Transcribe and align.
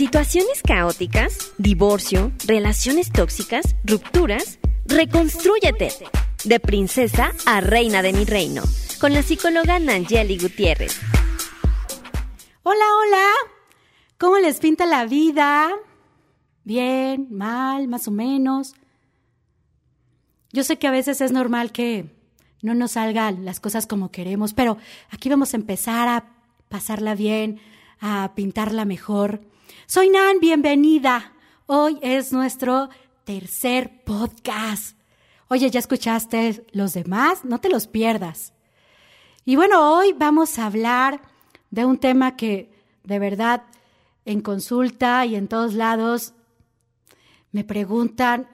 situaciones 0.00 0.62
caóticas, 0.62 1.52
divorcio, 1.58 2.32
relaciones 2.46 3.12
tóxicas, 3.12 3.76
rupturas, 3.84 4.58
reconstrúyete. 4.86 5.90
De 6.42 6.58
princesa 6.58 7.32
a 7.44 7.60
reina 7.60 8.00
de 8.00 8.14
mi 8.14 8.24
reino, 8.24 8.62
con 8.98 9.12
la 9.12 9.22
psicóloga 9.22 9.78
Nangeli 9.78 10.38
Gutiérrez. 10.38 10.98
Hola, 12.62 12.84
hola. 13.02 13.26
¿Cómo 14.16 14.38
les 14.38 14.58
pinta 14.58 14.86
la 14.86 15.04
vida? 15.04 15.68
Bien, 16.64 17.26
mal, 17.30 17.86
más 17.86 18.08
o 18.08 18.10
menos. 18.10 18.72
Yo 20.50 20.64
sé 20.64 20.78
que 20.78 20.86
a 20.86 20.92
veces 20.92 21.20
es 21.20 21.30
normal 21.30 21.72
que 21.72 22.06
no 22.62 22.72
nos 22.72 22.92
salgan 22.92 23.44
las 23.44 23.60
cosas 23.60 23.86
como 23.86 24.10
queremos, 24.10 24.54
pero 24.54 24.78
aquí 25.10 25.28
vamos 25.28 25.52
a 25.52 25.58
empezar 25.58 26.08
a 26.08 26.24
pasarla 26.70 27.14
bien, 27.14 27.60
a 28.00 28.32
pintarla 28.34 28.86
mejor. 28.86 29.42
Soy 29.86 30.10
Nan, 30.10 30.40
bienvenida. 30.40 31.32
Hoy 31.66 31.98
es 32.02 32.32
nuestro 32.32 32.88
tercer 33.24 34.02
podcast. 34.04 34.96
Oye, 35.48 35.70
¿ya 35.70 35.80
escuchaste 35.80 36.64
los 36.72 36.94
demás? 36.94 37.44
No 37.44 37.58
te 37.58 37.68
los 37.68 37.86
pierdas. 37.86 38.52
Y 39.44 39.56
bueno, 39.56 39.96
hoy 39.96 40.12
vamos 40.12 40.58
a 40.58 40.66
hablar 40.66 41.22
de 41.70 41.84
un 41.84 41.98
tema 41.98 42.36
que 42.36 42.72
de 43.04 43.18
verdad 43.18 43.64
en 44.24 44.40
consulta 44.40 45.26
y 45.26 45.34
en 45.34 45.48
todos 45.48 45.74
lados 45.74 46.34
me 47.52 47.64
preguntan 47.64 48.48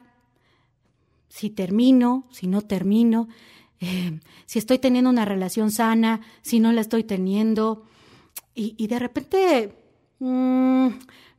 si 1.28 1.51
termino, 1.51 2.26
si 2.30 2.46
no 2.46 2.62
termino, 2.62 3.28
eh, 3.80 4.20
si 4.46 4.59
estoy 4.59 4.78
teniendo 4.78 5.10
una 5.10 5.24
relación 5.24 5.70
sana, 5.70 6.23
si 6.40 6.60
no 6.60 6.73
la 6.73 6.80
estoy 6.80 7.04
teniendo. 7.04 7.84
Y, 8.54 8.87
de 8.87 8.98
repente 8.98 9.85
mm, 10.18 10.88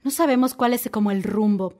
no 0.04 0.12
sabemos 0.12 0.54
cuál 0.54 0.74
es 0.74 0.90
como 0.92 1.12
el 1.12 1.24
rumbo. 1.24 1.74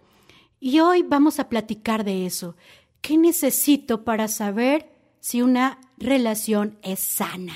Y 0.60 0.80
hoy 0.80 1.04
vamos 1.04 1.40
a 1.40 1.50
platicar 1.50 2.04
de 2.04 2.26
eso. 2.26 2.56
¿Qué 3.02 3.18
necesito 3.18 4.04
para 4.04 4.28
saber 4.28 4.90
si 5.20 5.42
una 5.42 5.80
relación 5.98 6.78
es 6.82 7.00
sana? 7.00 7.56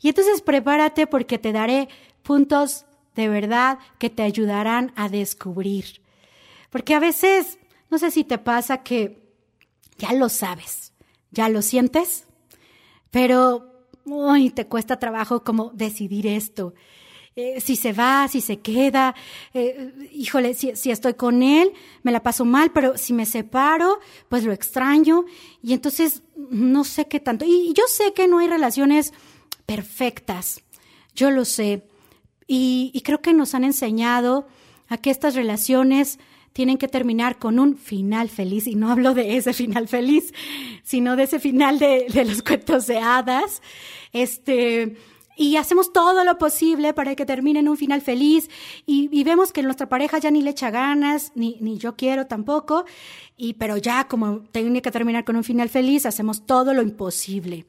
Y 0.00 0.08
entonces 0.08 0.42
prepárate 0.42 1.06
porque 1.06 1.38
te 1.38 1.52
daré 1.52 1.88
puntos 2.22 2.86
de 3.14 3.28
verdad 3.28 3.78
que 3.98 4.10
te 4.10 4.22
ayudarán 4.22 4.92
a 4.96 5.08
descubrir. 5.08 6.02
Porque 6.70 6.94
a 6.94 7.00
veces, 7.00 7.58
no 7.90 7.98
sé 7.98 8.10
si 8.10 8.24
te 8.24 8.38
pasa 8.38 8.82
que 8.82 9.32
ya 9.98 10.12
lo 10.12 10.28
sabes, 10.28 10.92
ya 11.30 11.48
lo 11.48 11.62
sientes, 11.62 12.26
pero 13.10 13.74
te 14.54 14.66
cuesta 14.66 14.98
trabajo 14.98 15.44
como 15.44 15.70
decidir 15.70 16.26
esto. 16.26 16.74
Eh, 17.36 17.60
si 17.60 17.74
se 17.74 17.92
va, 17.92 18.28
si 18.28 18.40
se 18.40 18.60
queda, 18.60 19.14
eh, 19.54 19.92
híjole, 20.12 20.54
si, 20.54 20.90
estoy 20.90 21.14
con 21.14 21.42
él, 21.42 21.72
me 22.04 22.12
la 22.12 22.22
paso 22.22 22.44
mal, 22.44 22.70
pero 22.70 22.96
si 22.96 23.12
me 23.12 23.26
separo, 23.26 23.98
pues 24.28 24.44
lo 24.44 24.52
extraño 24.52 25.24
y 25.60 25.72
entonces 25.72 26.22
no 26.36 26.84
sé 26.84 27.08
qué 27.08 27.18
tanto. 27.18 27.44
Y 27.44 27.72
yo 27.74 27.82
sé 27.88 28.12
que 28.14 28.28
no 28.28 28.38
hay 28.38 28.46
relaciones 28.46 29.12
perfectas, 29.66 30.62
yo 31.16 31.32
lo 31.32 31.44
sé, 31.44 31.82
y, 32.46 32.92
y 32.94 33.00
creo 33.00 33.20
que 33.20 33.32
nos 33.32 33.54
han 33.54 33.64
enseñado 33.64 34.46
a 34.88 34.98
que 34.98 35.10
estas 35.10 35.34
relaciones 35.34 36.20
tienen 36.52 36.78
que 36.78 36.86
terminar 36.86 37.38
con 37.40 37.58
un 37.58 37.76
final 37.76 38.28
feliz. 38.28 38.68
Y 38.68 38.76
no 38.76 38.90
hablo 38.90 39.12
de 39.12 39.36
ese 39.36 39.52
final 39.52 39.88
feliz, 39.88 40.32
sino 40.84 41.16
de 41.16 41.24
ese 41.24 41.40
final 41.40 41.80
de, 41.80 42.06
de 42.08 42.24
los 42.24 42.42
cuentos 42.42 42.86
de 42.86 42.98
hadas. 42.98 43.60
Este, 44.12 44.96
y 45.36 45.56
hacemos 45.56 45.92
todo 45.92 46.24
lo 46.24 46.38
posible 46.38 46.94
para 46.94 47.14
que 47.14 47.26
termine 47.26 47.60
en 47.60 47.68
un 47.68 47.76
final 47.76 48.00
feliz 48.00 48.48
y, 48.86 49.08
y, 49.12 49.24
vemos 49.24 49.52
que 49.52 49.62
nuestra 49.62 49.88
pareja 49.88 50.18
ya 50.18 50.30
ni 50.30 50.42
le 50.42 50.50
echa 50.50 50.70
ganas, 50.70 51.32
ni, 51.34 51.56
ni 51.60 51.78
yo 51.78 51.96
quiero 51.96 52.26
tampoco, 52.26 52.84
y, 53.36 53.54
pero 53.54 53.76
ya 53.76 54.06
como 54.06 54.40
tiene 54.52 54.82
que 54.82 54.90
terminar 54.90 55.24
con 55.24 55.36
un 55.36 55.44
final 55.44 55.68
feliz, 55.68 56.06
hacemos 56.06 56.46
todo 56.46 56.74
lo 56.74 56.82
imposible. 56.82 57.66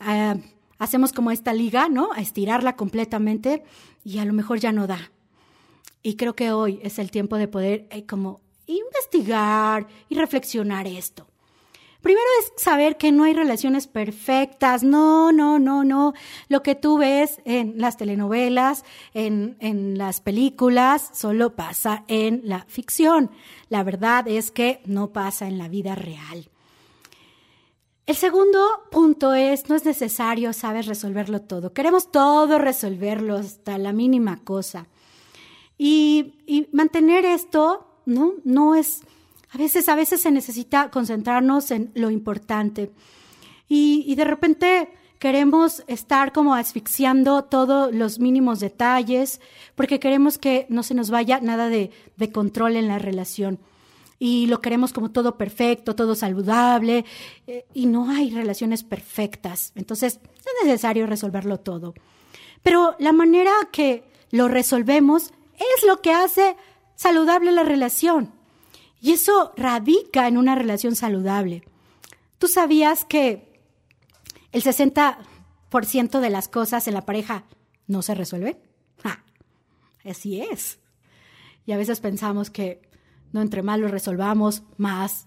Uh, 0.00 0.40
hacemos 0.78 1.12
como 1.12 1.30
esta 1.30 1.52
liga, 1.52 1.88
¿no? 1.88 2.10
A 2.12 2.20
estirarla 2.20 2.74
completamente 2.74 3.62
y 4.04 4.18
a 4.18 4.24
lo 4.24 4.32
mejor 4.32 4.58
ya 4.58 4.72
no 4.72 4.86
da. 4.86 5.12
Y 6.02 6.16
creo 6.16 6.34
que 6.34 6.52
hoy 6.52 6.80
es 6.82 6.98
el 6.98 7.10
tiempo 7.10 7.36
de 7.36 7.48
poder 7.48 7.86
eh, 7.90 8.06
como 8.06 8.40
investigar 8.66 9.86
y 10.08 10.14
reflexionar 10.14 10.86
esto. 10.86 11.26
Primero 12.02 12.26
es 12.40 12.62
saber 12.62 12.96
que 12.96 13.12
no 13.12 13.24
hay 13.24 13.34
relaciones 13.34 13.86
perfectas, 13.86 14.82
no, 14.82 15.32
no, 15.32 15.58
no, 15.58 15.84
no. 15.84 16.14
Lo 16.48 16.62
que 16.62 16.74
tú 16.74 16.96
ves 16.96 17.40
en 17.44 17.74
las 17.76 17.96
telenovelas, 17.98 18.84
en, 19.12 19.56
en 19.60 19.98
las 19.98 20.20
películas, 20.20 21.10
solo 21.12 21.54
pasa 21.56 22.04
en 22.08 22.40
la 22.44 22.64
ficción. 22.68 23.30
La 23.68 23.82
verdad 23.82 24.26
es 24.28 24.50
que 24.50 24.80
no 24.86 25.12
pasa 25.12 25.46
en 25.46 25.58
la 25.58 25.68
vida 25.68 25.94
real. 25.94 26.48
El 28.06 28.16
segundo 28.16 28.58
punto 28.90 29.34
es, 29.34 29.68
no 29.68 29.76
es 29.76 29.84
necesario, 29.84 30.52
sabes, 30.52 30.86
resolverlo 30.86 31.42
todo. 31.42 31.72
Queremos 31.72 32.10
todo 32.10 32.58
resolverlo 32.58 33.36
hasta 33.36 33.78
la 33.78 33.92
mínima 33.92 34.42
cosa. 34.42 34.88
Y, 35.78 36.34
y 36.44 36.66
mantener 36.72 37.24
esto, 37.24 37.86
¿no? 38.06 38.34
No 38.42 38.74
es, 38.74 39.02
a 39.52 39.58
veces, 39.58 39.88
a 39.88 39.94
veces 39.94 40.22
se 40.22 40.30
necesita 40.30 40.90
concentrarnos 40.90 41.70
en 41.70 41.90
lo 41.94 42.10
importante. 42.10 42.90
Y, 43.68 44.04
y 44.06 44.14
de 44.14 44.24
repente 44.24 44.88
queremos 45.20 45.84
estar 45.86 46.32
como 46.32 46.54
asfixiando 46.54 47.44
todos 47.44 47.94
los 47.94 48.18
mínimos 48.18 48.58
detalles, 48.58 49.40
porque 49.74 50.00
queremos 50.00 50.38
que 50.38 50.66
no 50.70 50.82
se 50.82 50.94
nos 50.94 51.10
vaya 51.10 51.40
nada 51.40 51.68
de, 51.68 51.92
control 52.32 52.76
en 52.76 52.88
la 52.88 52.98
relación 52.98 53.60
y 54.18 54.46
lo 54.46 54.60
queremos 54.60 54.92
como 54.92 55.12
todo 55.12 55.38
perfecto, 55.38 55.94
todo 55.94 56.14
saludable, 56.14 57.06
eh, 57.46 57.64
y 57.72 57.86
no 57.86 58.10
hay 58.10 58.30
relaciones 58.30 58.82
perfectas. 58.82 59.72
Entonces, 59.76 60.20
es 60.24 60.66
necesario 60.66 61.06
resolverlo 61.06 61.58
todo. 61.58 61.94
Pero 62.62 62.96
la 62.98 63.12
manera 63.12 63.52
que 63.72 64.04
lo 64.30 64.48
resolvemos 64.48 65.32
es 65.54 65.86
lo 65.86 66.02
que 66.02 66.12
hace 66.12 66.56
saludable 66.96 67.50
la 67.52 67.62
relación. 67.64 68.32
Y 69.00 69.12
eso 69.12 69.52
radica 69.56 70.28
en 70.28 70.36
una 70.36 70.54
relación 70.54 70.94
saludable. 70.94 71.64
¿Tú 72.38 72.48
sabías 72.48 73.04
que 73.04 73.60
el 74.52 74.62
60% 74.62 76.20
de 76.20 76.30
las 76.30 76.48
cosas 76.48 76.86
en 76.86 76.94
la 76.94 77.06
pareja 77.06 77.44
no 77.86 78.02
se 78.02 78.14
resuelve? 78.14 78.60
Ah, 79.04 79.22
así 80.04 80.40
es. 80.40 80.78
Y 81.66 81.72
a 81.72 81.76
veces 81.76 82.00
pensamos 82.00 82.50
que 82.50 82.82
no 83.32 83.40
entre 83.40 83.62
más 83.62 83.78
lo 83.78 83.88
resolvamos, 83.88 84.62
más 84.76 85.26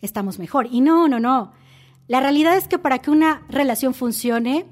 estamos 0.00 0.38
mejor. 0.38 0.66
Y 0.70 0.80
no, 0.80 1.08
no, 1.08 1.20
no. 1.20 1.52
La 2.08 2.20
realidad 2.20 2.56
es 2.56 2.68
que 2.68 2.78
para 2.78 2.98
que 2.98 3.10
una 3.10 3.42
relación 3.48 3.94
funcione, 3.94 4.66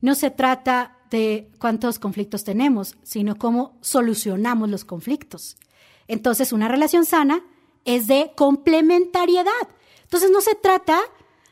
no 0.00 0.14
se 0.14 0.30
trata 0.30 0.96
de 1.10 1.50
cuántos 1.58 1.98
conflictos 1.98 2.44
tenemos, 2.44 2.96
sino 3.02 3.36
cómo 3.36 3.78
solucionamos 3.80 4.68
los 4.68 4.84
conflictos. 4.84 5.56
Entonces, 6.06 6.52
una 6.52 6.68
relación 6.68 7.04
sana 7.04 7.42
es 7.88 8.06
de 8.06 8.32
complementariedad. 8.36 9.68
Entonces, 10.02 10.30
no 10.30 10.40
se 10.42 10.54
trata 10.54 11.00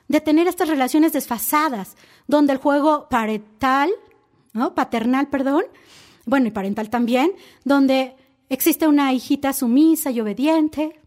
de 0.06 0.20
tener 0.20 0.46
estas 0.46 0.68
relaciones 0.68 1.12
desfasadas, 1.12 1.96
donde 2.26 2.52
el 2.52 2.58
juego 2.58 3.08
parental, 3.08 3.90
¿no? 4.52 4.74
Paternal, 4.74 5.28
perdón, 5.28 5.64
bueno, 6.26 6.46
y 6.46 6.50
parental 6.50 6.90
también, 6.90 7.32
donde 7.64 8.16
existe 8.50 8.86
una 8.86 9.12
hijita 9.14 9.52
sumisa 9.52 10.10
y 10.10 10.20
obediente, 10.20 11.00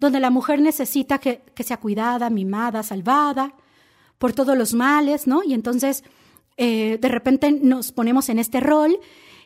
donde 0.00 0.20
la 0.20 0.30
mujer 0.30 0.60
necesita 0.60 1.18
que, 1.18 1.42
que 1.54 1.64
sea 1.64 1.76
cuidada, 1.76 2.30
mimada, 2.30 2.82
salvada 2.82 3.54
por 4.18 4.32
todos 4.32 4.56
los 4.56 4.72
males, 4.72 5.26
¿no? 5.26 5.42
Y 5.44 5.52
entonces 5.52 6.02
eh, 6.56 6.98
de 6.98 7.08
repente 7.08 7.52
nos 7.52 7.92
ponemos 7.92 8.30
en 8.30 8.38
este 8.38 8.60
rol 8.60 8.98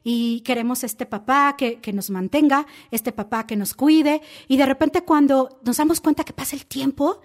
y 0.08 0.42
queremos 0.42 0.84
este 0.84 1.04
papá 1.04 1.56
que, 1.58 1.80
que, 1.80 1.92
nos 1.92 2.10
mantenga, 2.10 2.64
este 2.92 3.10
papá 3.10 3.44
que 3.44 3.56
nos 3.56 3.74
cuide, 3.74 4.22
y 4.46 4.56
de 4.56 4.64
repente 4.64 5.02
cuando 5.02 5.58
nos 5.64 5.78
damos 5.78 6.00
cuenta 6.00 6.22
que 6.22 6.32
pasa 6.32 6.54
el 6.54 6.64
tiempo, 6.64 7.20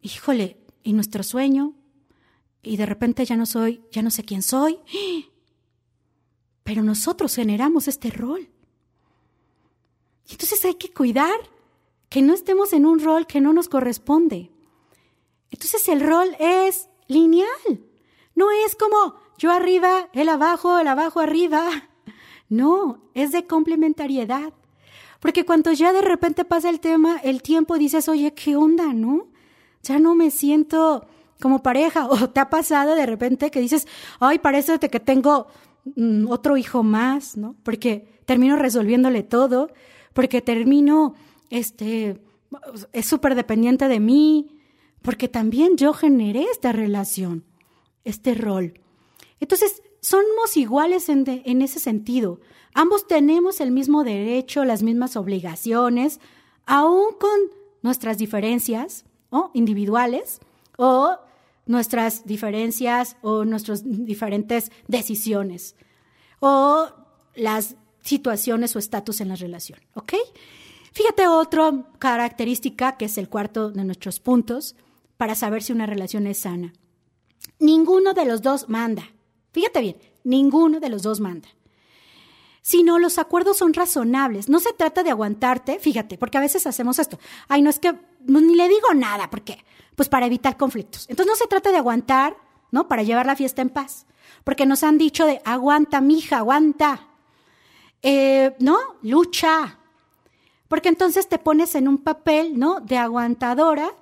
híjole, 0.00 0.58
y 0.84 0.92
nuestro 0.92 1.24
sueño, 1.24 1.74
y 2.62 2.76
de 2.76 2.86
repente 2.86 3.24
ya 3.24 3.36
no 3.36 3.46
soy, 3.46 3.82
ya 3.90 4.02
no 4.02 4.12
sé 4.12 4.22
quién 4.22 4.42
soy, 4.42 4.78
pero 6.62 6.84
nosotros 6.84 7.34
generamos 7.34 7.88
este 7.88 8.10
rol. 8.10 8.48
Entonces 10.30 10.64
hay 10.66 10.74
que 10.74 10.92
cuidar 10.92 11.50
que 12.08 12.22
no 12.22 12.32
estemos 12.32 12.72
en 12.74 12.86
un 12.86 13.00
rol 13.00 13.26
que 13.26 13.40
no 13.40 13.52
nos 13.52 13.68
corresponde. 13.68 14.52
Entonces 15.50 15.88
el 15.88 16.00
rol 16.00 16.36
es 16.38 16.88
lineal. 17.08 17.48
No 18.36 18.52
es 18.52 18.76
como 18.76 19.16
yo 19.38 19.52
arriba, 19.52 20.08
él 20.12 20.28
abajo, 20.28 20.78
él 20.78 20.88
abajo, 20.88 21.20
arriba. 21.20 21.68
No, 22.48 22.98
es 23.14 23.32
de 23.32 23.46
complementariedad. 23.46 24.52
Porque 25.20 25.44
cuando 25.44 25.72
ya 25.72 25.92
de 25.92 26.02
repente 26.02 26.44
pasa 26.44 26.70
el 26.70 26.80
tema, 26.80 27.18
el 27.22 27.42
tiempo 27.42 27.78
dices, 27.78 28.08
oye, 28.08 28.34
¿qué 28.34 28.56
onda, 28.56 28.92
no? 28.92 29.28
Ya 29.82 29.98
no 29.98 30.14
me 30.14 30.30
siento 30.30 31.06
como 31.40 31.62
pareja. 31.62 32.06
O 32.10 32.30
te 32.30 32.40
ha 32.40 32.50
pasado 32.50 32.94
de 32.94 33.06
repente 33.06 33.50
que 33.50 33.60
dices, 33.60 33.86
ay, 34.20 34.38
parece 34.38 34.78
que 34.78 35.00
tengo 35.00 35.46
mm, 35.96 36.28
otro 36.28 36.56
hijo 36.56 36.82
más, 36.82 37.36
¿no? 37.36 37.54
Porque 37.62 38.20
termino 38.24 38.56
resolviéndole 38.56 39.22
todo, 39.22 39.70
porque 40.14 40.42
termino, 40.42 41.14
este, 41.50 42.20
es 42.92 43.06
súper 43.06 43.34
dependiente 43.34 43.88
de 43.88 44.00
mí, 44.00 44.58
porque 45.02 45.28
también 45.28 45.76
yo 45.76 45.92
generé 45.92 46.44
esta 46.44 46.72
relación, 46.72 47.44
este 48.04 48.34
rol. 48.34 48.74
Entonces, 49.40 49.82
somos 50.00 50.56
iguales 50.56 51.08
en, 51.08 51.62
ese 51.62 51.80
sentido. 51.80 52.40
Ambos 52.74 53.06
tenemos 53.06 53.60
el 53.60 53.70
mismo 53.70 54.04
derecho, 54.04 54.64
las 54.64 54.82
mismas 54.82 55.16
obligaciones, 55.16 56.20
aún 56.66 57.14
con 57.18 57.38
nuestras 57.82 58.18
diferencias 58.18 59.04
individuales 59.54 60.40
o 60.76 61.16
nuestras 61.66 62.24
diferencias 62.26 63.16
o 63.20 63.44
nuestras 63.44 63.82
diferentes 63.84 64.72
decisiones 64.86 65.76
o 66.40 66.88
las 67.34 67.76
situaciones 68.00 68.74
o 68.74 68.78
estatus 68.78 69.20
en 69.20 69.28
la 69.28 69.36
relación. 69.36 69.80
¿Ok? 69.94 70.14
Fíjate 70.92 71.28
otra 71.28 71.84
característica 71.98 72.96
que 72.96 73.04
es 73.04 73.18
el 73.18 73.28
cuarto 73.28 73.70
de 73.70 73.84
nuestros 73.84 74.20
puntos 74.20 74.74
para 75.16 75.34
saber 75.34 75.62
si 75.62 75.72
una 75.72 75.86
relación 75.86 76.26
es 76.26 76.40
sana. 76.40 76.72
Ninguno 77.58 78.14
de 78.14 78.24
los 78.24 78.42
dos 78.42 78.68
manda. 78.68 79.04
Fíjate 79.58 79.80
bien, 79.80 79.96
ninguno 80.22 80.78
de 80.78 80.88
los 80.88 81.02
dos 81.02 81.18
manda. 81.18 81.48
Sino 82.62 83.00
los 83.00 83.18
acuerdos 83.18 83.56
son 83.56 83.74
razonables. 83.74 84.48
No 84.48 84.60
se 84.60 84.72
trata 84.72 85.02
de 85.02 85.10
aguantarte, 85.10 85.80
fíjate, 85.80 86.16
porque 86.16 86.38
a 86.38 86.40
veces 86.40 86.64
hacemos 86.68 87.00
esto. 87.00 87.18
Ay, 87.48 87.60
no 87.60 87.68
es 87.68 87.80
que 87.80 87.92
ni 88.24 88.54
le 88.54 88.68
digo 88.68 88.94
nada, 88.94 89.28
¿por 89.30 89.42
qué? 89.42 89.64
Pues 89.96 90.08
para 90.08 90.26
evitar 90.26 90.56
conflictos. 90.56 91.06
Entonces 91.08 91.32
no 91.32 91.34
se 91.34 91.48
trata 91.48 91.72
de 91.72 91.78
aguantar, 91.78 92.36
¿no? 92.70 92.86
Para 92.86 93.02
llevar 93.02 93.26
la 93.26 93.34
fiesta 93.34 93.60
en 93.60 93.70
paz. 93.70 94.06
Porque 94.44 94.64
nos 94.64 94.84
han 94.84 94.96
dicho 94.96 95.26
de 95.26 95.42
aguanta, 95.44 96.00
mija, 96.00 96.36
aguanta. 96.36 97.08
Eh, 98.02 98.54
¿No? 98.60 98.78
Lucha. 99.02 99.80
Porque 100.68 100.88
entonces 100.88 101.28
te 101.28 101.40
pones 101.40 101.74
en 101.74 101.88
un 101.88 101.98
papel, 101.98 102.60
¿no? 102.60 102.78
De 102.78 102.96
aguantadora 102.96 103.92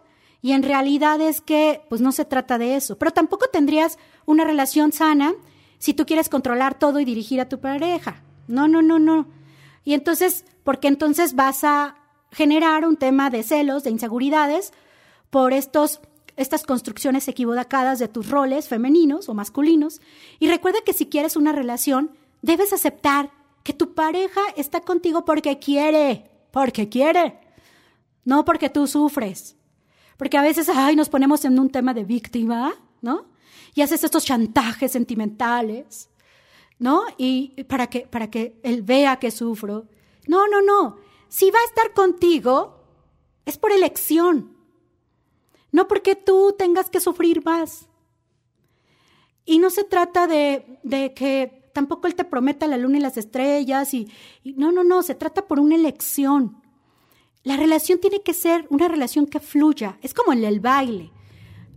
y 0.47 0.52
en 0.52 0.62
realidad 0.62 1.20
es 1.20 1.41
que, 1.41 1.82
pues 1.88 2.00
no 2.00 2.12
se 2.12 2.25
trata 2.25 2.56
de 2.56 2.76
eso. 2.76 2.97
Pero 2.97 3.11
tampoco 3.11 3.49
tendrías 3.49 3.99
una 4.26 4.44
relación 4.44 4.93
sana 4.93 5.34
si 5.78 5.94
tú 5.94 6.05
quieres 6.05 6.28
controlar 6.28 6.78
todo 6.78 7.00
y 7.00 7.05
dirigir 7.05 7.40
a 7.40 7.49
tu 7.49 7.61
pareja. 7.61 8.23
No, 8.49 8.69
no, 8.69 8.82
no, 8.82 8.99
no. 8.99 9.28
Y 9.84 9.94
entonces, 9.94 10.44
porque 10.64 10.88
entonces 10.88 11.34
vas 11.34 11.64
a 11.64 11.96
generar 12.32 12.84
un 12.87 12.96
tema 12.96 13.31
de 13.31 13.43
celos, 13.43 13.84
de 13.84 13.90
inseguridades, 13.90 14.73
por 15.31 15.52
estos, 15.52 16.00
estas 16.37 16.64
construcciones 16.64 17.28
equivocadas 17.28 17.99
de 17.99 18.08
tus 18.08 18.31
roles 18.31 18.69
femeninos 18.69 19.28
o 19.28 19.34
masculinos. 19.34 20.00
Y 20.38 20.49
recuerda 20.49 20.81
que 20.84 20.93
si 20.93 21.06
quieres 21.06 21.37
una 21.37 21.52
relación, 21.52 22.11
debes 22.43 22.73
aceptar 22.73 23.31
que 23.62 23.73
tu 23.73 23.94
pareja 23.94 24.40
está 24.56 24.81
contigo 24.81 25.25
porque 25.25 25.58
quiere, 25.58 26.31
porque 26.50 26.88
quiere, 26.88 27.40
no 28.25 28.44
porque 28.44 28.70
tú 28.70 28.87
sufres. 28.87 29.56
Porque 30.17 30.38
a 30.38 30.43
veces, 30.43 30.69
ay, 30.69 30.96
nos 30.96 31.08
ponemos 31.08 31.44
en 31.44 31.58
un 31.58 31.69
tema 31.70 31.93
de 31.93 32.05
víctima, 32.05 32.75
¿no? 33.02 33.26
Y 33.76 33.82
haces 33.82 34.02
estos 34.02 34.25
chantajes 34.25 34.90
sentimentales, 34.90 36.08
¿no? 36.78 37.02
Y 37.19 37.62
para 37.64 37.88
que, 37.88 38.00
para 38.00 38.31
que 38.31 38.58
él 38.62 38.81
vea 38.81 39.19
que 39.19 39.31
sufro. 39.31 39.87
No, 40.26 40.49
no, 40.49 40.62
no. 40.62 40.96
Si 41.28 41.50
va 41.50 41.58
a 41.58 41.69
estar 41.69 41.93
contigo, 41.93 42.81
es 43.44 43.58
por 43.58 43.73
elección. 43.73 44.56
No 45.73 45.87
porque 45.88 46.17
tú 46.17 46.55
tengas 46.58 46.88
que 46.88 47.00
sufrir 47.00 47.44
más. 47.44 47.87
Y 49.44 49.58
no 49.58 49.69
se 49.69 49.84
trata 49.84 50.26
de, 50.26 50.78
de 50.82 51.12
que 51.12 51.70
tampoco 51.75 52.06
él 52.06 52.14
te 52.14 52.25
prometa 52.25 52.67
la 52.67 52.78
luna 52.78 52.96
y 52.96 53.02
las 53.02 53.19
estrellas 53.19 53.93
y, 53.93 54.11
y 54.43 54.55
no, 54.55 54.73
no, 54.73 54.84
no, 54.84 55.02
se 55.02 55.14
trata 55.14 55.46
por 55.46 55.61
una 55.61 55.75
elección. 55.75 56.62
La 57.43 57.58
relación 57.58 57.99
tiene 57.99 58.23
que 58.23 58.32
ser 58.32 58.67
una 58.70 58.88
relación 58.88 59.26
que 59.26 59.38
fluya. 59.38 59.99
Es 60.00 60.14
como 60.14 60.32
en 60.32 60.44
el 60.44 60.61
baile. 60.61 61.12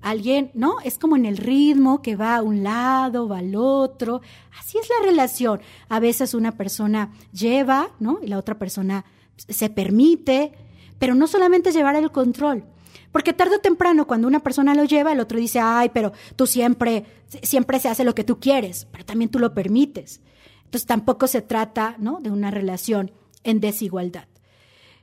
Alguien, 0.01 0.51
¿no? 0.53 0.79
Es 0.83 0.97
como 0.97 1.15
en 1.15 1.25
el 1.25 1.37
ritmo 1.37 2.01
que 2.01 2.15
va 2.15 2.37
a 2.37 2.41
un 2.41 2.63
lado, 2.63 3.27
va 3.27 3.39
al 3.39 3.55
otro. 3.55 4.21
Así 4.57 4.77
es 4.77 4.89
la 4.89 5.05
relación. 5.05 5.59
A 5.89 5.99
veces 5.99 6.33
una 6.33 6.53
persona 6.53 7.11
lleva, 7.33 7.91
¿no? 7.99 8.19
Y 8.21 8.27
la 8.27 8.37
otra 8.37 8.57
persona 8.57 9.05
se 9.35 9.69
permite, 9.69 10.53
pero 10.99 11.15
no 11.15 11.27
solamente 11.27 11.71
llevar 11.71 11.95
el 11.95 12.11
control. 12.11 12.63
Porque 13.11 13.33
tarde 13.33 13.55
o 13.55 13.59
temprano, 13.59 14.05
cuando 14.05 14.27
una 14.27 14.39
persona 14.39 14.75
lo 14.75 14.83
lleva, 14.83 15.11
el 15.11 15.19
otro 15.19 15.39
dice, 15.39 15.59
ay, 15.59 15.89
pero 15.93 16.13
tú 16.35 16.45
siempre, 16.45 17.05
siempre 17.41 17.79
se 17.79 17.89
hace 17.89 18.03
lo 18.03 18.13
que 18.13 18.23
tú 18.23 18.39
quieres, 18.39 18.87
pero 18.91 19.03
también 19.03 19.31
tú 19.31 19.39
lo 19.39 19.53
permites. 19.53 20.21
Entonces 20.65 20.85
tampoco 20.85 21.27
se 21.27 21.41
trata, 21.41 21.95
¿no? 21.97 22.19
De 22.21 22.29
una 22.29 22.51
relación 22.51 23.11
en 23.43 23.59
desigualdad. 23.59 24.27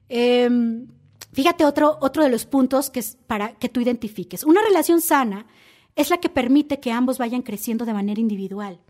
Em, 0.08 0.86
fíjate 1.36 1.66
otro, 1.66 1.98
otro 2.00 2.22
de 2.24 2.30
los 2.30 2.46
puntos 2.46 2.88
que 2.88 3.00
es 3.00 3.18
para 3.26 3.52
que 3.52 3.68
tú 3.68 3.80
identifiques. 3.80 4.42
Una 4.42 4.62
relación 4.62 5.02
sana 5.02 5.46
es 5.94 6.08
la 6.08 6.16
que 6.16 6.30
permite 6.30 6.80
que 6.80 6.92
ambos 6.92 7.18
vayan 7.18 7.42
creciendo 7.42 7.84
de 7.84 7.92
manera 7.92 8.18
individual. 8.18 8.80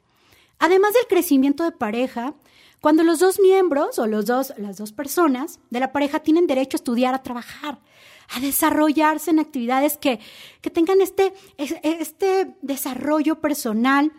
Además 0.61 0.95
del 0.95 1.09
crecimiento 1.09 1.65
de 1.65 1.73
pareja, 1.73 2.35
cuando 2.81 3.03
los 3.03 3.19
dos 3.19 3.41
miembros 3.41 3.99
o 3.99 4.07
los 4.07 4.27
dos, 4.27 4.55
las 4.59 4.77
dos 4.77 4.93
personas 4.93 5.59
de 5.71 5.81
la 5.81 5.91
pareja 5.91 6.21
tienen 6.21 6.47
derecho 6.47 6.77
a 6.77 6.79
estudiar, 6.79 7.17
a 7.17 7.23
trabajar, 7.25 7.81
a 8.29 8.39
desarrollarse 8.39 9.33
en 9.33 9.41
actividades 9.41 9.99
que, 9.99 10.21
que 10.61 10.71
tengan 10.71 11.01
este, 11.01 11.35
este 11.59 12.55
desarrollo 12.63 13.41
personal, 13.41 14.13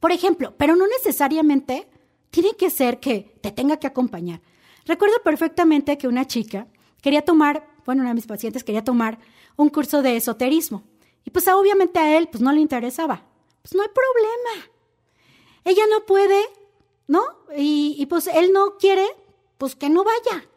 por 0.00 0.10
ejemplo, 0.10 0.54
pero 0.58 0.74
no 0.74 0.88
necesariamente 0.88 1.88
tiene 2.30 2.56
que 2.58 2.70
ser 2.70 2.98
que 2.98 3.38
te 3.40 3.52
tenga 3.52 3.76
que 3.76 3.86
acompañar. 3.86 4.40
Recuerdo 4.86 5.16
perfectamente 5.22 5.98
que 5.98 6.08
una 6.08 6.26
chica 6.26 6.66
quería 7.02 7.24
tomar, 7.24 7.68
bueno, 7.84 8.02
una 8.02 8.10
de 8.10 8.14
mis 8.14 8.26
pacientes 8.26 8.64
quería 8.64 8.84
tomar 8.84 9.18
un 9.56 9.68
curso 9.68 10.02
de 10.02 10.16
esoterismo. 10.16 10.84
Y 11.24 11.30
pues 11.30 11.46
obviamente 11.48 11.98
a 11.98 12.16
él 12.16 12.28
pues 12.28 12.42
no 12.42 12.52
le 12.52 12.60
interesaba. 12.60 13.24
Pues 13.62 13.74
no 13.74 13.82
hay 13.82 13.88
problema. 13.88 14.70
Ella 15.64 15.82
no 15.90 16.06
puede, 16.06 16.40
¿no? 17.06 17.22
Y, 17.56 18.06
pues 18.06 18.26
él 18.28 18.52
no 18.52 18.78
quiere, 18.78 19.06
pues 19.58 19.76
que 19.76 19.90
no 19.90 20.04
vaya. 20.04 20.48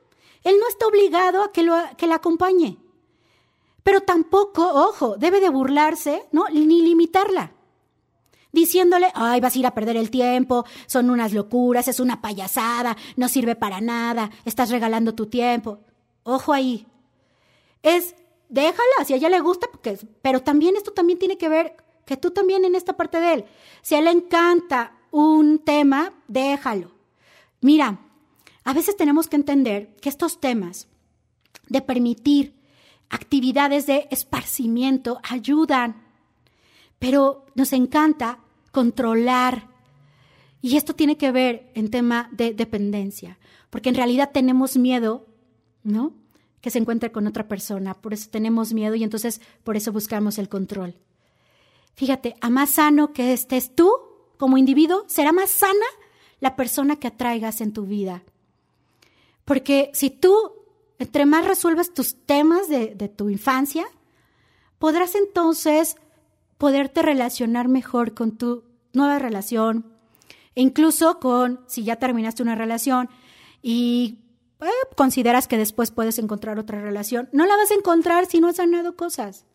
Él 0.44 0.56
no 0.60 0.68
está 0.70 0.88
obligado 0.88 1.44
a 1.44 1.52
que, 1.52 1.64
lo, 1.64 1.76
que 1.98 2.08
la 2.08 2.16
acompañe. 2.16 2.78
Pero 3.84 4.02
tampoco, 4.02 4.64
ojo, 4.64 5.18
debe 5.18 5.42
de 5.42 5.50
burlarse, 5.50 6.28
¿no? 6.32 6.46
Ni 6.50 6.82
limitarla 6.82 7.54
diciéndole, 8.52 9.08
ay, 9.14 9.40
vas 9.40 9.56
a 9.56 9.60
ir 9.60 9.66
a 9.66 9.74
perder 9.74 9.98
el 9.98 10.12
tiempo, 10.12 10.66
son 10.86 11.10
unas 11.10 11.34
locuras, 11.34 11.88
es 11.88 12.00
una 12.00 12.22
payasada, 12.22 12.98
no 13.16 13.30
sirve 13.30 13.56
para 13.56 13.82
nada, 13.82 14.30
estás 14.46 14.70
regalando 14.70 15.16
tu 15.16 15.28
tiempo. 15.28 15.80
Ojo 16.24 16.54
ahí. 16.54 16.88
Es, 17.84 18.16
déjala, 18.50 19.06
si 19.06 19.14
a 19.14 19.18
ella 19.18 19.30
le 19.30 19.40
gusta, 19.40 19.68
porque, 19.72 19.98
pero 20.22 20.42
también 20.42 20.76
esto 20.76 20.92
también 20.92 21.20
tiene 21.20 21.38
que 21.38 21.50
ver 21.50 21.76
que 22.06 22.18
tú 22.18 22.32
también 22.32 22.66
en 22.66 22.76
esta 22.76 22.98
parte 22.98 23.20
de 23.20 23.34
él. 23.34 23.46
Si 23.82 23.96
a 23.96 24.00
él 24.00 24.06
le 24.06 24.12
encanta 24.12 24.98
un 25.12 25.60
tema, 25.60 26.14
déjalo. 26.28 26.92
Mira, 27.62 28.00
a 28.64 28.74
veces 28.74 28.98
tenemos 28.98 29.28
que 29.28 29.36
entender 29.36 29.96
que 30.02 30.10
estos 30.10 30.40
temas 30.40 30.88
de 31.68 31.82
permitir 31.82 32.56
actividades 33.10 33.86
de 33.88 34.08
esparcimiento 34.12 35.20
ayudan 35.24 36.12
pero 37.02 37.48
nos 37.56 37.74
encanta 37.74 38.38
controlar. 38.72 39.68
Y 40.62 40.78
esto 40.78 40.94
tiene 40.94 41.18
que 41.18 41.32
ver 41.32 41.72
en 41.74 41.90
tema 41.90 42.30
de 42.32 42.54
dependencia, 42.54 43.40
porque 43.72 43.90
en 43.90 43.96
realidad 43.96 44.30
tenemos 44.32 44.78
miedo, 44.78 45.26
¿no? 45.84 46.14
Que 46.62 46.70
se 46.70 46.80
encuentre 46.80 47.12
con 47.12 47.28
otra 47.28 47.48
persona, 47.48 47.94
por 47.94 48.14
eso 48.14 48.30
tenemos 48.30 48.74
miedo 48.74 48.96
y 48.96 49.04
entonces 49.04 49.42
por 49.64 49.78
eso 49.78 49.92
buscamos 49.92 50.38
el 50.38 50.50
control. 50.50 50.96
Fíjate, 51.96 52.36
a 52.42 52.50
más 52.50 52.72
sano 52.72 53.14
que 53.14 53.34
estés 53.34 53.76
tú 53.76 53.92
como 54.38 54.58
individuo, 54.58 55.04
será 55.08 55.32
más 55.32 55.52
sana 55.52 55.86
la 56.40 56.56
persona 56.56 56.96
que 56.96 57.08
atraigas 57.08 57.62
en 57.62 57.74
tu 57.74 57.86
vida. 57.86 58.24
Porque 59.46 59.92
si 59.94 60.10
tú, 60.10 60.36
entre 61.00 61.26
más 61.26 61.46
resuelves 61.46 61.94
tus 61.94 62.16
temas 62.16 62.68
de, 62.68 62.96
de 62.96 63.10
tu 63.10 63.30
infancia, 63.30 63.86
podrás 64.80 65.16
entonces 65.16 65.96
poderte 66.58 67.02
relacionar 67.02 67.68
mejor 67.68 68.14
con 68.14 68.38
tu 68.38 68.64
nueva 68.94 69.20
relación, 69.20 69.86
e 70.56 70.62
incluso 70.62 71.20
con 71.20 71.62
si 71.68 71.84
ya 71.84 71.96
terminaste 71.98 72.44
una 72.44 72.56
relación 72.56 73.10
y 73.62 74.20
eh, 74.62 74.96
consideras 74.96 75.48
que 75.48 75.58
después 75.58 75.92
puedes 75.92 76.20
encontrar 76.20 76.60
otra 76.60 76.82
relación, 76.82 77.30
no 77.32 77.46
la 77.46 77.56
vas 77.56 77.72
a 77.72 77.76
encontrar 77.76 78.26
si 78.26 78.40
no 78.40 78.48
has 78.48 78.58
sanado 78.58 78.96
cosas. 78.96 79.46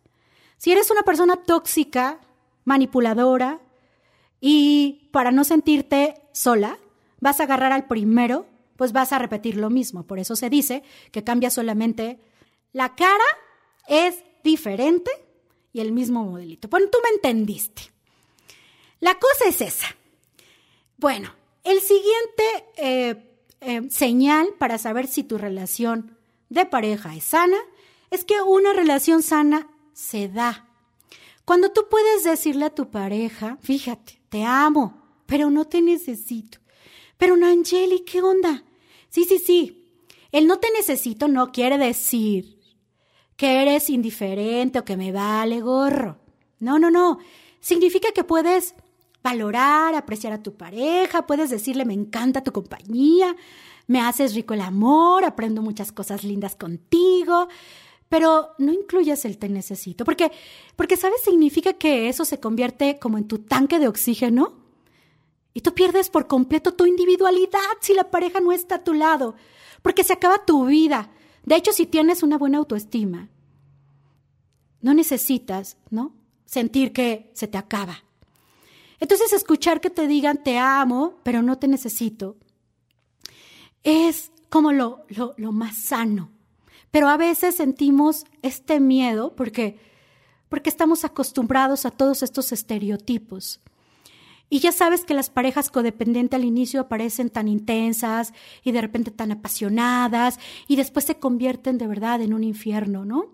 Si 0.59 0.73
eres 0.73 0.91
una 0.91 1.03
persona 1.03 1.37
tóxica, 1.37 2.21
manipuladora, 2.65 3.61
y 4.41 5.09
para 5.13 5.33
no 5.33 5.45
sentirte 5.45 6.23
sola, 6.33 6.79
vas 7.21 7.41
a 7.41 7.45
agarrar 7.45 7.73
al 7.73 7.87
primero, 7.87 8.47
pues 8.77 8.93
vas 8.93 9.13
a 9.13 9.19
repetir 9.19 9.57
lo 9.57 9.71
mismo. 9.71 10.05
Por 10.05 10.19
eso 10.19 10.37
se 10.37 10.51
dice 10.51 10.83
que 11.11 11.25
cambia 11.25 11.51
solamente 11.51 12.21
la 12.73 12.95
cara 12.95 13.25
es 13.89 14.23
diferente 14.45 15.11
y 15.73 15.81
el 15.81 15.93
mismo 15.93 16.25
modelito. 16.25 16.69
Bueno, 16.69 16.89
tú 16.91 16.99
me 17.03 17.11
entendiste. 17.15 17.83
La 19.01 19.15
cosa 19.15 19.49
es 19.49 19.61
esa. 19.61 19.87
Bueno, 20.97 21.33
el 21.65 21.81
siguiente 21.81 22.45
eh, 22.77 23.36
eh, 23.61 23.89
señal 23.91 24.49
para 24.59 24.79
saber 24.79 25.07
si 25.07 25.23
tu 25.23 25.39
relación 25.39 26.17
de 26.49 26.67
pareja 26.67 27.15
es 27.15 27.25
sana 27.25 27.59
es 28.11 28.25
que 28.25 28.41
una 28.41 28.73
relación 28.73 29.23
sana 29.23 29.69
se 29.93 30.29
da. 30.29 30.69
Cuando 31.45 31.71
tú 31.71 31.87
puedes 31.91 32.25
decirle 32.25 32.67
a 32.67 32.75
tu 32.75 32.91
pareja, 32.91 33.59
fíjate, 33.63 34.21
te 34.29 34.45
amo, 34.45 35.03
pero 35.27 35.51
no 35.51 35.65
te 35.65 35.81
necesito. 35.81 36.59
Pero 37.17 37.37
Nangeli, 37.37 38.01
¿qué 38.01 38.23
onda? 38.23 38.65
Sí, 39.09 39.25
sí, 39.25 39.39
sí. 39.39 39.89
El 40.33 40.47
no 40.47 40.59
te 40.59 40.71
necesito 40.73 41.29
no 41.29 41.53
quiere 41.53 41.79
decir 41.79 42.59
que 43.37 43.63
eres 43.63 43.91
indiferente 43.91 44.79
o 44.79 44.85
que 44.85 44.97
me 44.97 45.13
vale 45.13 45.61
gorro. 45.61 46.19
No, 46.59 46.79
no, 46.79 46.91
no. 46.91 47.19
Significa 47.61 48.13
que 48.13 48.25
puedes 48.25 48.75
valorar, 49.27 49.97
apreciar 49.97 50.33
a 50.33 50.43
tu 50.43 50.55
pareja, 50.55 51.27
puedes 51.27 51.51
decirle 51.51 51.85
me 51.85 51.95
encanta 51.95 52.45
tu 52.45 52.53
compañía, 52.53 53.35
me 53.89 54.01
haces 54.01 54.37
rico 54.37 54.55
el 54.55 54.61
amor, 54.61 55.25
aprendo 55.25 55.63
muchas 55.63 55.91
cosas 55.91 56.23
lindas 56.23 56.55
contigo, 56.55 57.49
pero 58.09 58.51
no 58.59 58.73
incluyas 58.73 59.25
el 59.25 59.37
te 59.37 59.49
necesito, 59.49 60.05
porque, 60.05 60.31
porque 60.77 60.97
sabes, 60.97 61.23
significa 61.23 61.73
que 61.73 62.09
eso 62.09 62.25
se 62.25 62.39
convierte 62.39 63.01
como 63.01 63.19
en 63.19 63.27
tu 63.27 63.39
tanque 63.39 63.81
de 63.81 63.89
oxígeno 63.89 64.53
y 65.55 65.63
tú 65.63 65.75
pierdes 65.75 66.09
por 66.09 66.29
completo 66.29 66.75
tu 66.75 66.87
individualidad 66.87 67.59
si 67.81 67.95
la 67.95 68.13
pareja 68.13 68.39
no 68.39 68.53
está 68.53 68.77
a 68.77 68.85
tu 68.85 68.95
lado, 68.95 69.35
porque 69.83 70.05
se 70.05 70.13
acaba 70.13 70.45
tu 70.45 70.67
vida. 70.67 71.11
De 71.45 71.57
hecho, 71.57 71.73
si 71.73 71.85
tienes 71.87 72.23
una 72.23 72.39
buena 72.39 72.59
autoestima, 72.59 73.29
no 74.83 74.95
necesitas, 74.95 75.79
¿no? 75.91 76.15
Sentir 76.45 76.93
que 76.93 77.33
se 77.35 77.49
te 77.49 77.59
acaba. 77.59 78.05
Entonces, 79.01 79.33
escuchar 79.33 79.81
que 79.81 79.91
te 79.91 80.07
digan 80.07 80.43
te 80.43 80.59
amo, 80.59 81.19
pero 81.23 81.43
no 81.43 81.59
te 81.59 81.69
necesito, 81.69 82.37
es 83.83 84.33
como 84.49 84.73
lo, 84.73 85.05
lo, 85.09 85.35
lo 85.37 85.53
más 85.53 85.77
sano. 85.77 86.31
Pero 86.91 87.09
a 87.09 87.17
veces 87.17 87.57
sentimos 87.57 88.25
este 88.43 88.81
miedo 88.81 89.37
porque, 89.37 89.79
porque 90.49 90.71
estamos 90.71 91.05
acostumbrados 91.05 91.85
a 91.85 91.91
todos 91.91 92.23
estos 92.23 92.53
estereotipos. 92.53 93.61
Y 94.49 94.61
ya 94.61 94.71
sabes 94.71 95.05
que 95.05 95.15
las 95.15 95.29
parejas 95.29 95.71
codependientes 95.71 96.39
al 96.39 96.45
inicio 96.45 96.81
aparecen 96.81 97.31
tan 97.31 97.49
intensas 97.49 98.33
y 98.63 98.71
de 98.73 98.81
repente 98.81 99.11
tan 99.11 99.33
apasionadas 99.33 100.39
y 100.69 100.77
después 100.77 101.05
se 101.05 101.19
convierten 101.19 101.79
de 101.79 101.89
verdad 101.89 102.23
en 102.23 102.33
un 102.33 102.45
infierno, 102.45 103.05
¿no? 103.05 103.33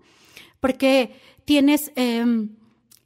Porque 0.59 1.15
tienes, 1.45 1.91
em, 1.95 2.55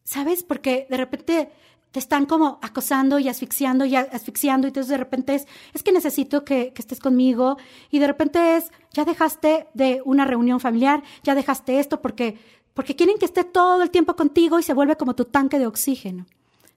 ¿sabes? 0.05 0.43
Porque 0.43 0.87
de 0.89 0.97
repente 0.97 1.51
te 1.91 1.99
están 1.99 2.25
como 2.25 2.59
acosando 2.61 3.19
y 3.19 3.29
asfixiando 3.29 3.85
y 3.85 3.95
asfixiando 3.95 4.67
y 4.67 4.69
entonces 4.69 4.89
de 4.89 4.97
repente 4.97 5.35
es, 5.35 5.47
es 5.73 5.83
que 5.83 5.91
necesito 5.91 6.43
que, 6.43 6.73
que, 6.73 6.81
estés 6.81 6.99
conmigo 6.99 7.57
y 7.89 7.99
de 7.99 8.07
repente 8.07 8.57
es, 8.57 8.71
ya 8.91 9.05
dejaste 9.05 9.67
de 9.73 10.01
una 10.05 10.25
reunión 10.25 10.59
familiar, 10.59 11.03
ya 11.23 11.35
dejaste 11.35 11.79
esto 11.79 12.01
porque, 12.01 12.37
porque 12.73 12.95
quieren 12.95 13.17
que 13.17 13.25
esté 13.25 13.43
todo 13.43 13.81
el 13.81 13.89
tiempo 13.89 14.15
contigo 14.15 14.59
y 14.59 14.63
se 14.63 14.73
vuelve 14.73 14.97
como 14.97 15.15
tu 15.15 15.25
tanque 15.25 15.59
de 15.59 15.67
oxígeno. 15.67 16.25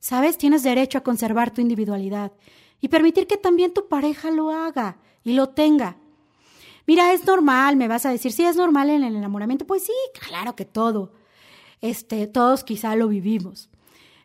¿Sabes? 0.02 0.38
Tienes 0.38 0.62
derecho 0.62 0.96
a 0.96 1.02
conservar 1.02 1.50
tu 1.50 1.60
individualidad 1.60 2.32
y 2.80 2.88
permitir 2.88 3.26
que 3.26 3.36
también 3.36 3.74
tu 3.74 3.86
pareja 3.86 4.30
lo 4.30 4.50
haga 4.50 4.96
y 5.22 5.34
lo 5.34 5.50
tenga. 5.50 5.96
Mira, 6.86 7.12
es 7.12 7.26
normal, 7.26 7.76
me 7.76 7.86
vas 7.86 8.06
a 8.06 8.10
decir, 8.10 8.32
sí, 8.32 8.44
es 8.44 8.56
normal 8.56 8.88
en 8.88 9.04
el 9.04 9.14
enamoramiento. 9.14 9.66
Pues 9.66 9.84
sí, 9.84 9.92
claro 10.26 10.56
que 10.56 10.64
todo. 10.64 11.12
Este, 11.82 12.26
todos 12.26 12.64
quizá 12.64 12.96
lo 12.96 13.08
vivimos 13.08 13.69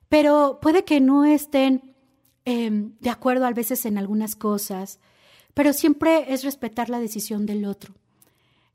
pero 0.10 0.60
puede 0.62 0.84
que 0.84 1.00
no 1.00 1.26
estén 1.26 1.96
eh, 2.46 2.70
de 3.00 3.10
acuerdo 3.10 3.46
a 3.46 3.52
veces 3.52 3.86
en 3.86 3.98
algunas 3.98 4.36
cosas, 4.36 5.00
pero 5.54 5.74
siempre 5.74 6.34
es 6.34 6.44
respetar 6.44 6.90
la 6.90 7.00
decisión 7.00 7.46
del 7.46 7.66
otro. 7.66 7.96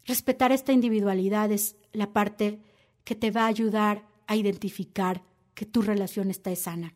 Respetar 0.07 0.51
esta 0.51 0.73
individualidad 0.73 1.53
es 1.53 1.77
la 1.93 2.13
parte 2.13 2.61
que 3.05 3.15
te 3.15 3.31
va 3.31 3.43
a 3.43 3.49
ayudar 3.49 4.05
a 4.27 4.37
identificar 4.37 5.23
que 5.55 5.67
tu 5.67 5.83
relación 5.83 6.31
está 6.31 6.55
sana. 6.57 6.95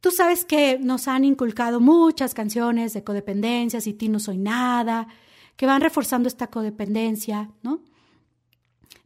Tú 0.00 0.10
sabes 0.10 0.44
que 0.44 0.78
nos 0.78 1.08
han 1.08 1.24
inculcado 1.24 1.80
muchas 1.80 2.34
canciones 2.34 2.92
de 2.92 3.02
codependencia, 3.02 3.80
y 3.84 3.94
ti 3.94 4.08
no 4.08 4.20
soy 4.20 4.36
nada, 4.36 5.08
que 5.56 5.66
van 5.66 5.80
reforzando 5.80 6.28
esta 6.28 6.48
codependencia, 6.48 7.50
¿no? 7.62 7.80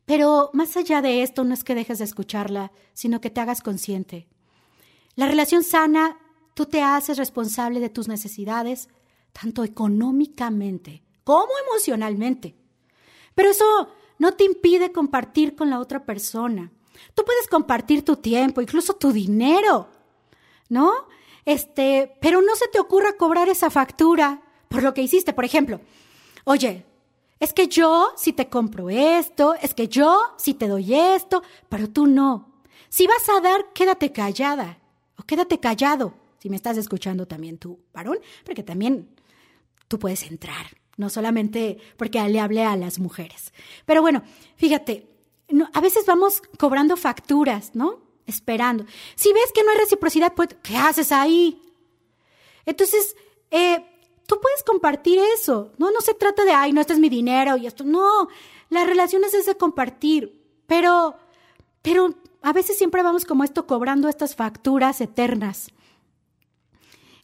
Pero 0.09 0.49
más 0.55 0.75
allá 0.79 1.03
de 1.03 1.23
esto 1.23 1.45
no 1.45 1.53
es 1.53 1.65
que 1.65 1.75
dejes 1.75 1.99
de 1.99 2.07
escucharla, 2.07 2.73
sino 2.95 3.21
que 3.21 3.29
te 3.29 3.43
hagas 3.43 3.61
consciente. 3.61 4.27
La 5.17 5.27
relación 5.27 5.62
sana, 5.62 6.17
tú 6.55 6.65
te 6.65 6.81
haces 6.81 7.19
responsable 7.19 7.79
de 7.79 7.91
tus 7.91 8.09
necesidades, 8.09 8.88
tanto 9.35 9.65
económicamente 9.65 11.03
como 11.25 11.50
emocionalmente. 11.67 12.57
Pero 13.35 13.50
eso 13.50 13.67
no 14.19 14.33
te 14.33 14.45
impide 14.45 14.93
compartir 14.93 15.55
con 15.55 15.69
la 15.69 15.79
otra 15.79 16.07
persona. 16.07 16.73
Tú 17.15 17.23
puedes 17.27 17.47
compartir 17.47 18.03
tu 18.03 18.17
tiempo, 18.17 18.62
incluso 18.62 18.95
tu 18.95 19.12
dinero, 19.12 19.91
¿no? 20.71 20.91
Este, 21.45 22.17
pero 22.23 22.41
no 22.41 22.57
se 22.57 22.69
te 22.69 22.81
ocurra 22.81 23.19
cobrar 23.19 23.50
esa 23.50 23.69
factura 23.69 24.41
por 24.71 24.83
lo 24.83 24.95
que 24.95 25.03
hiciste. 25.03 25.35
Por 25.35 25.45
ejemplo, 25.45 25.83
oye, 26.45 26.87
es 27.40 27.52
que 27.52 27.68
yo 27.68 28.12
si 28.16 28.33
te 28.33 28.49
compro 28.49 28.90
esto, 28.90 29.54
es 29.54 29.75
que 29.75 29.88
yo 29.88 30.35
si 30.38 30.54
te 30.54 30.68
doy 30.68 30.95
esto, 30.95 31.42
pero 31.68 31.88
tú 31.88 32.07
no. 32.07 32.62
Si 32.88 33.07
vas 33.07 33.28
a 33.28 33.40
dar, 33.40 33.73
quédate 33.73 34.12
callada 34.12 34.78
o 35.16 35.23
quédate 35.23 35.61
callado. 35.61 36.14
Si 36.38 36.49
me 36.49 36.57
estás 36.57 36.76
escuchando 36.76 37.26
también 37.26 37.59
tú, 37.59 37.80
varón, 37.92 38.18
porque 38.45 38.62
también 38.62 39.09
tú 39.88 39.99
puedes 39.99 40.23
entrar, 40.23 40.66
no 40.97 41.11
solamente 41.11 41.78
porque 41.97 42.21
le 42.28 42.40
hablé 42.40 42.64
a 42.64 42.76
las 42.76 42.99
mujeres. 42.99 43.52
Pero 43.85 44.02
bueno, 44.02 44.23
fíjate, 44.57 45.09
a 45.73 45.80
veces 45.80 46.04
vamos 46.07 46.42
cobrando 46.59 46.97
facturas, 46.97 47.75
¿no? 47.75 48.02
Esperando. 48.26 48.85
Si 49.14 49.33
ves 49.33 49.50
que 49.54 49.62
no 49.62 49.71
hay 49.71 49.78
reciprocidad, 49.78 50.35
pues, 50.35 50.49
¿qué 50.62 50.76
haces 50.76 51.12
ahí? 51.12 51.62
Entonces, 52.66 53.16
eh, 53.50 53.83
tú 54.29 54.39
puedes 54.41 54.63
compartir 54.63 55.19
eso. 55.35 55.73
No, 55.79 55.91
no 55.91 56.03
se 56.03 56.13
trata 56.13 56.45
de, 56.45 56.53
ay, 56.53 56.73
no, 56.73 56.83
este 56.83 56.93
es 56.93 56.99
mi 56.99 57.09
dinero 57.09 57.57
y 57.57 57.67
esto. 57.67 57.83
No, 57.83 58.29
la 58.69 58.85
relación 58.85 59.25
es 59.25 59.33
ese 59.33 59.57
compartir. 59.57 60.45
Pero, 60.67 61.17
pero 61.81 62.15
a 62.43 62.53
veces 62.53 62.77
siempre 62.77 63.03
vamos 63.03 63.25
como 63.25 63.43
esto 63.43 63.67
cobrando 63.67 64.07
estas 64.07 64.37
facturas 64.37 65.01
eternas. 65.01 65.71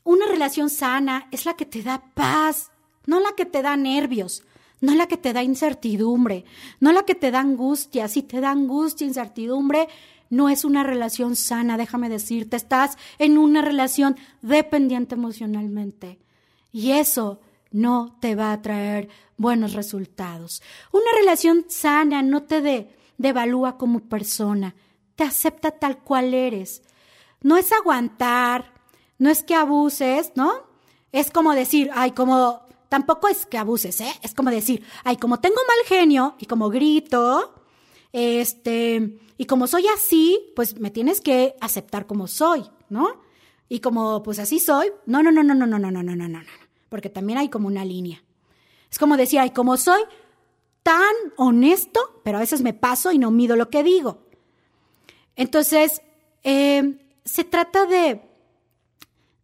Una 0.03 0.27
relación 0.27 0.71
sana 0.71 1.29
es 1.31 1.45
la 1.45 1.55
que 1.55 1.67
te 1.67 1.83
da 1.83 2.03
paz, 2.15 2.71
no 3.05 3.21
la 3.21 3.33
que 3.33 3.45
te 3.45 3.61
da 3.61 3.77
nervios, 3.77 4.43
no 4.81 4.95
la 4.95 5.07
que 5.07 5.19
te 5.19 5.35
da 5.35 5.43
incertidumbre, 5.43 6.47
no 6.81 6.91
la 6.93 7.05
que 7.05 7.15
te 7.15 7.31
da 7.31 7.41
angustia. 7.41 8.09
Si 8.09 8.23
te 8.23 8.41
da 8.41 8.51
angustia, 8.51 9.07
incertidumbre, 9.07 9.89
no 10.31 10.49
es 10.49 10.65
una 10.65 10.83
relación 10.83 11.37
sana, 11.37 11.77
déjame 11.77 12.09
decirte, 12.09 12.57
estás 12.57 12.97
en 13.19 13.37
una 13.37 13.61
relación 13.61 14.17
dependiente 14.41 15.17
emocionalmente. 15.17 16.24
Y 16.75 16.90
eso 16.90 17.38
no 17.71 18.19
te 18.21 18.35
va 18.35 18.52
a 18.52 18.61
traer 18.61 19.09
buenos 19.37 19.75
resultados. 19.75 20.61
Una 20.90 21.07
relación 21.16 21.66
sana 21.69 22.21
no 22.21 22.43
te 22.43 22.88
devalúa 23.16 23.78
como 23.78 24.00
persona, 24.00 24.75
te 25.14 25.23
acepta 25.23 25.71
tal 25.71 25.99
cual 25.99 26.35
eres. 26.35 26.83
No 27.43 27.57
es 27.57 27.71
aguantar, 27.71 28.73
no 29.19 29.31
es 29.31 29.45
que 29.45 29.54
abuses, 29.54 30.33
¿no? 30.35 30.52
Es 31.12 31.31
como 31.31 31.54
decir, 31.54 31.93
ay, 31.95 32.11
como, 32.11 32.62
tampoco 32.88 33.28
es 33.28 33.47
que 33.47 33.57
abuses, 33.57 34.00
¿eh? 34.00 34.12
Es 34.23 34.35
como 34.35 34.50
decir, 34.50 34.83
ay, 35.04 35.16
como 35.16 35.38
tengo 35.38 35.61
mal 35.69 35.87
genio 35.87 36.35
y 36.40 36.47
como 36.47 36.71
grito, 36.71 37.54
este, 38.12 39.21
y 39.38 39.45
como 39.45 39.69
soy 39.69 39.87
así, 39.87 40.52
pues 40.57 40.81
me 40.81 40.90
tienes 40.90 41.21
que 41.21 41.54
aceptar 41.61 42.09
como 42.09 42.26
soy, 42.26 42.64
¿no? 42.88 43.23
Y 43.69 43.78
como 43.78 44.25
pues 44.25 44.40
así 44.40 44.59
soy, 44.59 44.90
no, 45.07 45.23
no, 45.23 45.31
no, 45.31 45.45
no, 45.45 45.54
no, 45.54 45.66
no, 45.69 45.78
no, 45.78 45.90
no, 45.93 46.02
no, 46.02 46.16
no, 46.16 46.28
no 46.28 46.63
porque 46.95 47.11
también 47.11 47.41
hay 47.41 47.49
como 47.49 47.67
una 47.67 47.85
línea. 47.85 48.23
Es 48.89 49.01
como 49.01 49.17
decir, 49.17 49.41
ay, 49.41 49.51
como 49.51 49.77
soy 49.77 50.01
tan 50.85 51.13
honesto, 51.37 52.21
pero 52.23 52.37
a 52.37 52.41
veces 52.41 52.63
me 52.63 52.73
paso 52.73 53.11
y 53.11 53.19
no 53.19 53.33
mido 53.33 53.57
lo 53.57 53.69
que 53.69 53.83
digo. 53.83 54.19
Entonces, 55.35 56.03
em, 56.45 57.01
se 57.25 57.43
trata 57.43 57.85
de, 57.87 58.21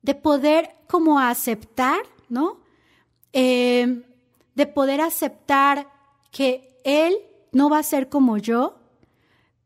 de 0.02 0.14
poder 0.14 0.76
como 0.86 1.18
aceptar, 1.18 1.98
¿no? 2.28 2.60
Em, 3.32 4.04
de 4.54 4.66
poder 4.68 5.00
aceptar 5.00 5.90
que 6.30 6.78
él 6.84 7.18
no 7.50 7.68
va 7.68 7.78
a 7.78 7.82
ser 7.82 8.08
como 8.08 8.38
yo, 8.38 8.78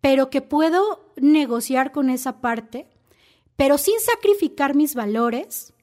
pero 0.01 0.31
que 0.31 0.41
puedo 0.41 1.13
negociar 1.17 1.93
con 1.93 2.09
esa 2.09 2.41
parte, 2.41 2.87
pero 3.57 3.77
sin 3.77 4.01
sacrificar 4.01 4.75
mis 4.75 4.95
valores, 4.95 5.74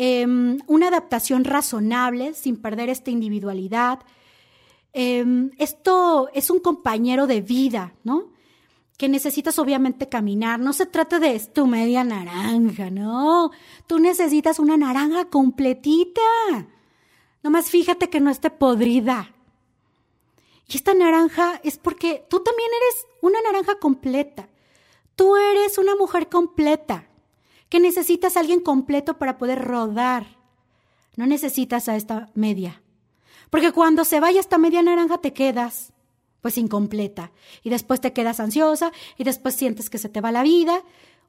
Em, 0.00 0.58
una 0.68 0.88
adaptación 0.88 1.44
razonable 1.44 2.32
sin 2.32 2.56
perder 2.56 2.88
esta 2.88 3.10
individualidad. 3.10 3.98
Em, 4.92 5.50
esto 5.58 6.30
es 6.32 6.50
un 6.50 6.60
compañero 6.60 7.26
de 7.26 7.42
vida, 7.42 7.94
¿no? 8.04 8.30
que 8.98 9.08
necesitas 9.08 9.58
obviamente 9.60 10.08
caminar. 10.08 10.58
No 10.58 10.72
se 10.72 10.84
trata 10.84 11.20
de 11.20 11.38
tu 11.38 11.66
media 11.66 12.02
naranja, 12.02 12.90
no. 12.90 13.52
Tú 13.86 14.00
necesitas 14.00 14.58
una 14.58 14.76
naranja 14.76 15.26
completita. 15.26 16.20
Nomás 17.44 17.70
fíjate 17.70 18.10
que 18.10 18.20
no 18.20 18.28
esté 18.28 18.50
podrida. 18.50 19.32
Y 20.66 20.76
esta 20.76 20.94
naranja 20.94 21.60
es 21.62 21.78
porque 21.78 22.26
tú 22.28 22.40
también 22.40 22.68
eres 22.68 23.06
una 23.22 23.40
naranja 23.40 23.78
completa. 23.78 24.48
Tú 25.14 25.36
eres 25.36 25.78
una 25.78 25.94
mujer 25.94 26.28
completa, 26.28 27.08
que 27.68 27.80
necesitas 27.80 28.36
a 28.36 28.40
alguien 28.40 28.60
completo 28.60 29.18
para 29.18 29.38
poder 29.38 29.64
rodar. 29.64 30.26
No 31.16 31.26
necesitas 31.26 31.88
a 31.88 31.96
esta 31.96 32.30
media. 32.34 32.82
Porque 33.50 33.72
cuando 33.72 34.04
se 34.04 34.20
vaya 34.20 34.40
esta 34.40 34.58
media 34.58 34.82
naranja 34.82 35.18
te 35.18 35.32
quedas 35.32 35.92
pues 36.40 36.58
incompleta. 36.58 37.32
Y 37.62 37.70
después 37.70 38.00
te 38.00 38.12
quedas 38.12 38.40
ansiosa 38.40 38.92
y 39.16 39.24
después 39.24 39.54
sientes 39.54 39.90
que 39.90 39.98
se 39.98 40.08
te 40.08 40.20
va 40.20 40.32
la 40.32 40.42
vida. 40.42 40.82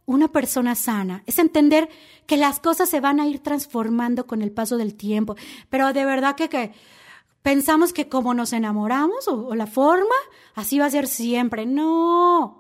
Una 0.06 0.28
persona 0.28 0.76
sana 0.76 1.24
es 1.26 1.40
entender 1.40 1.90
que 2.26 2.38
las 2.38 2.60
cosas 2.60 2.90
se 2.90 3.00
van 3.00 3.20
a 3.20 3.28
ir 3.28 3.40
transformando 3.40 4.26
con 4.26 4.42
el 4.42 4.52
paso 4.52 4.78
del 4.78 4.96
tiempo. 4.96 5.36
Pero 5.70 5.94
de 5.94 6.06
verdad 6.06 6.36
que, 6.36 6.50
que 6.50 6.72
pensamos 7.42 7.94
que 7.94 8.10
como 8.10 8.34
nos 8.34 8.54
enamoramos 8.54 9.28
o, 9.28 9.48
o 9.48 9.56
la 9.56 9.68
forma, 9.68 10.16
así 10.56 10.80
va 10.80 10.86
a 10.86 10.92
ser 10.92 11.08
siempre. 11.08 11.66
No. 11.66 12.59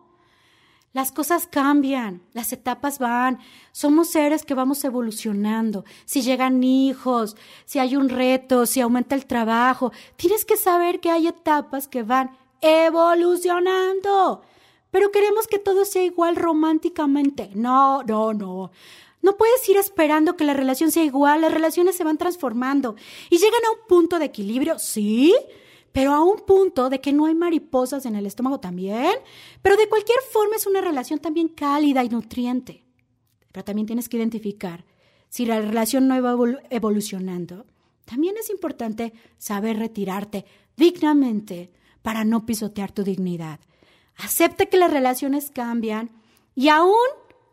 Las 0.92 1.12
cosas 1.12 1.46
cambian, 1.46 2.24
las 2.34 2.52
etapas 2.52 2.98
van, 2.98 3.38
somos 3.72 4.10
seres 4.10 4.44
que 4.44 4.56
vamos 4.56 4.84
evolucionando. 4.84 5.86
Si 6.06 6.24
llegan 6.24 6.64
hijos, 6.64 7.36
si 7.66 7.78
hay 7.78 7.96
un 7.96 8.10
reto, 8.10 8.66
si 8.66 8.82
aumenta 8.82 9.14
el 9.14 9.28
trabajo, 9.28 9.92
tienes 10.16 10.46
que 10.46 10.58
saber 10.58 11.00
que 11.00 11.12
hay 11.12 11.28
etapas 11.28 11.88
que 11.88 12.02
van 12.02 12.36
evolucionando. 12.62 14.42
Pero 14.90 15.12
queremos 15.12 15.46
que 15.46 15.60
todo 15.60 15.86
sea 15.86 16.04
igual 16.04 16.36
románticamente. 16.36 17.52
No, 17.54 18.02
no, 18.02 18.34
no. 18.34 18.72
No 19.22 19.38
puedes 19.38 19.68
ir 19.70 19.78
esperando 19.78 20.36
que 20.36 20.46
la 20.46 20.54
relación 20.54 20.92
sea 20.92 21.04
igual, 21.04 21.42
las 21.42 21.54
relaciones 21.54 21.98
se 21.98 22.04
van 22.04 22.18
transformando 22.18 22.96
y 23.30 23.38
llegan 23.38 23.62
a 23.68 23.80
un 23.80 23.88
punto 23.88 24.18
de 24.18 24.26
equilibrio, 24.26 24.80
sí, 24.80 25.36
pero 25.92 26.14
a 26.14 26.24
un 26.24 26.38
punto 26.46 26.90
de 26.90 27.02
que 27.02 27.14
no 27.14 27.26
hay 27.26 27.36
mariposas 27.36 28.06
en 28.06 28.16
el 28.16 28.26
estómago 28.26 28.60
también. 28.60 29.14
Pero 29.62 29.76
de 29.76 29.90
cualquier 29.90 30.20
forma 30.32 30.56
es 30.56 30.68
una 30.68 30.82
relación 30.82 31.20
también 31.20 31.50
cálida 31.50 32.04
y 32.04 32.10
nutriente. 32.10 32.86
Pero 33.52 33.64
también 33.64 33.88
tienes 33.88 34.10
que 34.10 34.18
identificar 34.18 34.86
si 35.30 35.46
la 35.46 35.60
relación 35.60 36.08
no 36.08 36.22
va 36.22 36.36
evolucionando. 36.70 37.66
También 38.06 38.36
es 38.38 38.50
importante 38.50 39.14
saber 39.38 39.78
retirarte 39.78 40.46
dignamente 40.76 41.72
para 42.02 42.24
no 42.24 42.46
pisotear 42.46 42.92
tu 42.92 43.04
dignidad. 43.04 43.60
Acepta 44.18 44.66
que 44.66 44.78
las 44.78 44.92
relaciones 44.92 45.52
cambian 45.52 46.10
y 46.56 46.70
aún 46.70 46.96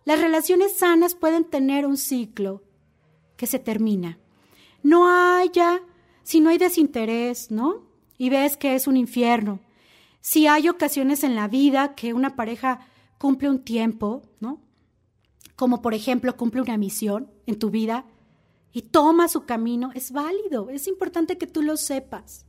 las 0.04 0.20
relaciones 0.20 0.76
sanas 0.76 1.14
pueden 1.14 1.44
tener 1.44 1.86
un 1.86 1.96
ciclo 1.96 2.62
que 3.36 3.46
se 3.46 3.58
termina. 3.58 4.18
No 4.82 5.08
haya, 5.08 5.82
si 6.22 6.40
no 6.40 6.50
hay 6.50 6.58
desinterés, 6.58 7.50
¿no? 7.50 7.85
Y 8.18 8.30
ves 8.30 8.56
que 8.56 8.74
es 8.74 8.86
un 8.86 8.96
infierno. 8.96 9.60
Si 10.20 10.46
hay 10.46 10.68
ocasiones 10.68 11.22
en 11.24 11.34
la 11.34 11.48
vida 11.48 11.94
que 11.94 12.14
una 12.14 12.36
pareja 12.36 12.80
cumple 13.18 13.48
un 13.48 13.60
tiempo, 13.60 14.22
¿no? 14.40 14.60
Como 15.54 15.82
por 15.82 15.94
ejemplo 15.94 16.36
cumple 16.36 16.62
una 16.62 16.76
misión 16.76 17.30
en 17.46 17.58
tu 17.58 17.70
vida 17.70 18.04
y 18.72 18.82
toma 18.82 19.28
su 19.28 19.44
camino, 19.44 19.90
es 19.94 20.12
válido, 20.12 20.68
es 20.70 20.86
importante 20.86 21.38
que 21.38 21.46
tú 21.46 21.62
lo 21.62 21.76
sepas 21.76 22.46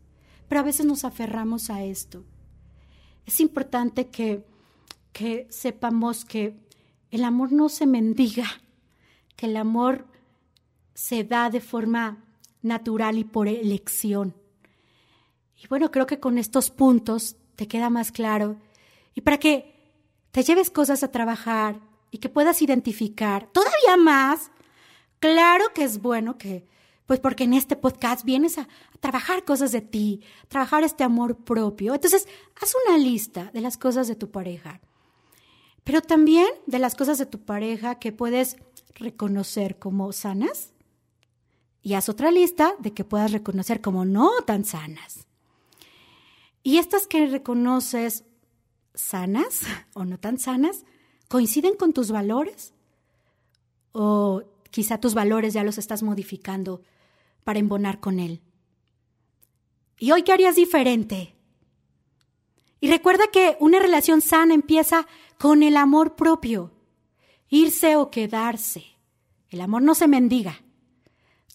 pero 0.48 0.62
a 0.62 0.64
veces 0.64 0.86
nos 0.86 1.04
aferramos 1.04 1.70
a 1.70 1.84
esto. 1.84 2.24
Es 3.26 3.40
importante 3.40 4.08
que, 4.08 4.46
que 5.12 5.48
sepamos 5.50 6.24
que 6.24 6.58
el 7.12 7.24
amor 7.24 7.52
no 7.52 7.70
se 7.70 7.86
mendiga, 7.86 8.46
que 9.36 9.48
el 9.48 9.58
amor 9.58 10.08
se 10.94 11.24
da 11.24 11.50
de 11.50 11.60
forma 11.60 12.24
natural 12.62 13.18
y 13.18 13.24
por 13.24 13.48
elección. 13.48 14.36
Y 15.58 15.68
bueno, 15.68 15.92
creo 15.92 16.06
que 16.06 16.20
con 16.20 16.38
estos 16.38 16.70
puntos 16.70 17.36
te 17.56 17.68
queda 17.68 17.90
más 17.90 18.12
claro. 18.12 18.58
Y 19.16 19.22
para 19.22 19.38
que 19.38 19.74
te 20.32 20.44
lleves 20.44 20.70
cosas 20.70 21.04
a 21.04 21.12
trabajar 21.12 21.80
y 22.12 22.20
que 22.20 22.30
puedas 22.30 22.62
identificar 22.62 23.48
todavía 23.52 23.98
más, 23.98 24.52
claro 25.20 25.66
que 25.74 25.84
es 25.84 26.02
bueno 26.02 26.38
que 26.38 26.68
pues 27.08 27.22
porque 27.22 27.46
en 27.46 27.54
este 27.54 27.78
podcast 27.78 28.26
vienes 28.26 28.58
a, 28.58 28.68
trabajar 29.00 29.46
cosas 29.46 29.72
de 29.72 29.82
ti, 29.82 30.22
trabajar 30.50 30.84
este 30.84 31.04
amor 31.04 31.38
propio. 31.38 31.94
Entonces, 31.94 32.28
haz 32.62 32.74
una 32.86 32.98
lista 32.98 33.50
de 33.54 33.62
las 33.62 33.78
cosas 33.78 34.08
de 34.08 34.16
tu 34.16 34.30
pareja, 34.30 34.82
pero 35.84 36.02
también 36.02 36.48
de 36.66 36.80
las 36.80 36.96
cosas 36.96 37.18
de 37.18 37.26
tu 37.26 37.40
pareja 37.40 37.96
que 37.96 38.12
puedes 38.12 38.58
reconocer 38.96 39.80
como 39.80 40.12
sanas 40.12 40.74
y 41.82 41.94
haz 41.94 42.10
otra 42.10 42.32
lista 42.32 42.74
de 42.80 42.94
que 42.94 43.06
puedas 43.06 43.32
reconocer 43.32 43.82
como 43.82 44.04
no 44.04 44.30
tan 44.46 44.66
sanas. 44.66 45.27
Y 46.68 46.80
estas 46.80 47.08
que 47.08 47.26
reconoces 47.28 48.26
sanas 48.94 49.62
o 49.94 50.04
no 50.04 50.20
tan 50.20 50.38
sanas, 50.38 50.84
¿coinciden 51.30 51.78
con 51.78 51.94
tus 51.94 52.12
valores? 52.12 52.74
¿O 53.94 54.44
quizá 54.70 54.98
tus 55.00 55.14
valores 55.14 55.54
ya 55.54 55.64
los 55.64 55.78
estás 55.78 56.04
modificando 56.04 56.82
para 57.46 57.60
embonar 57.60 58.02
con 58.02 58.20
Él. 58.20 58.42
¿Y 59.98 60.12
hoy 60.12 60.24
qué 60.24 60.34
harías 60.34 60.58
diferente? 60.58 61.38
Y 62.82 62.90
recuerda 62.90 63.24
que 63.32 63.56
una 63.62 63.80
relación 63.80 64.20
sana 64.20 64.54
empieza 64.54 65.08
con 65.40 65.64
el 65.64 65.78
amor 65.78 66.18
propio, 66.18 66.74
irse 67.48 67.96
o 67.96 68.12
quedarse. 68.12 68.84
El 69.50 69.62
amor 69.62 69.84
no 69.84 69.96
se 69.96 70.10
mendiga. 70.10 70.62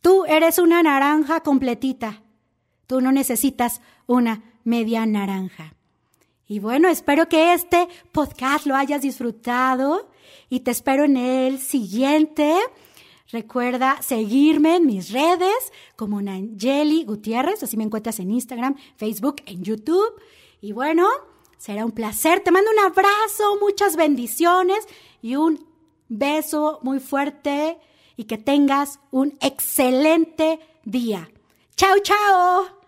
Tú 0.01 0.25
eres 0.25 0.59
una 0.59 0.83
naranja 0.83 1.43
completita. 1.43 2.23
Tú 2.87 3.03
no 3.03 3.13
necesitas 3.13 3.83
una 4.07 4.52
media 4.65 5.07
naranja. 5.07 5.75
Y 6.47 6.59
bueno, 6.59 6.89
espero 6.89 7.29
que 7.29 7.55
este 7.55 7.89
podcast 8.13 8.67
lo 8.67 8.77
hayas 8.77 9.03
disfrutado 9.03 10.11
y 10.49 10.61
te 10.61 10.71
espero 10.71 11.05
en 11.05 11.17
el 11.17 11.59
siguiente. 11.59 12.55
Recuerda 13.31 14.03
seguirme 14.03 14.77
en 14.77 14.87
mis 14.87 15.11
redes 15.11 15.73
como 15.97 16.21
Nangeli 16.21 17.05
Gutiérrez, 17.05 17.63
así 17.63 17.79
me 17.79 17.85
encuentras 17.85 18.21
en 18.21 18.31
Instagram, 18.31 18.77
Facebook, 18.97 19.37
en 19.47 19.63
YouTube. 19.63 20.21
Y 20.61 20.73
bueno, 20.73 21.07
será 21.57 21.87
un 21.87 21.93
placer. 21.93 22.41
Te 22.41 22.51
mando 22.51 22.71
un 22.71 22.85
abrazo, 22.85 23.57
muchas 23.61 23.97
bendiciones 23.97 24.87
y 25.23 25.37
un 25.37 25.65
beso 26.09 26.81
muy 26.83 27.01
fuerte 27.01 27.79
y 28.17 28.25
que 28.25 28.37
tengas 28.37 29.01
un 29.11 29.39
excelente 29.41 30.61
día. 30.85 31.31
Chao, 31.77 31.99
chao. 32.03 32.82